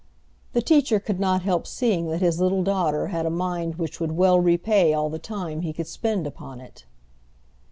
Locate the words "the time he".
5.11-5.73